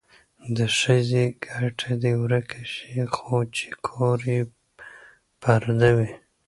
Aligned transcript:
د 0.57 0.59
ښځې 0.79 1.23
ګټه 1.45 1.91
دې 2.01 2.13
ورکه 2.23 2.61
شي 2.73 2.97
خو 3.15 3.37
چې 3.55 3.67
کور 3.87 4.19
یې 4.31 4.41
پرده 5.41 5.91
وي. 5.97 6.11